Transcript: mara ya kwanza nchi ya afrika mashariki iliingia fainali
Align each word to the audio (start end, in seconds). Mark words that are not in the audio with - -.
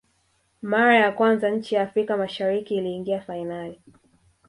mara 0.61 0.95
ya 0.95 1.11
kwanza 1.11 1.49
nchi 1.49 1.75
ya 1.75 1.81
afrika 1.81 2.17
mashariki 2.17 2.75
iliingia 2.75 3.21
fainali 3.21 3.81